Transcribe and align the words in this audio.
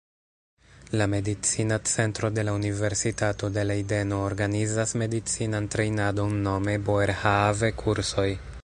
La 0.99 1.05
Medicina 1.05 1.79
Centro 1.83 2.31
de 2.37 2.45
la 2.47 2.55
Universitato 2.59 3.51
de 3.59 3.67
Lejdeno 3.73 4.23
organizas 4.31 4.95
medicinan 5.03 5.69
trejnadon 5.77 6.35
nome 6.49 6.79
"Boerhaave-kursoj". 6.91 8.31